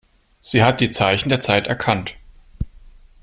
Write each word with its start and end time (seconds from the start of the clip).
Sie 0.41 0.63
hat 0.63 0.81
die 0.81 0.89
Zeichen 0.89 1.29
der 1.29 1.39
Zeit 1.41 1.67
erkannt. 1.67 2.15